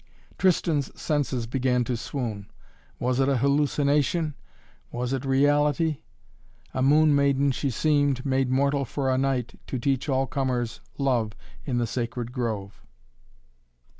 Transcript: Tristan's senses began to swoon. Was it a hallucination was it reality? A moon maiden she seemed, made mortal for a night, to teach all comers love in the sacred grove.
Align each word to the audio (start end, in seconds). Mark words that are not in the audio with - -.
Tristan's 0.39 0.89
senses 0.99 1.45
began 1.45 1.83
to 1.83 1.95
swoon. 1.95 2.49
Was 2.97 3.19
it 3.19 3.29
a 3.29 3.37
hallucination 3.37 4.33
was 4.91 5.13
it 5.13 5.23
reality? 5.25 5.99
A 6.73 6.81
moon 6.81 7.13
maiden 7.13 7.51
she 7.51 7.69
seemed, 7.69 8.25
made 8.25 8.49
mortal 8.49 8.83
for 8.83 9.13
a 9.13 9.17
night, 9.19 9.59
to 9.67 9.77
teach 9.77 10.09
all 10.09 10.25
comers 10.25 10.79
love 10.97 11.33
in 11.65 11.77
the 11.77 11.85
sacred 11.85 12.31
grove. 12.31 12.81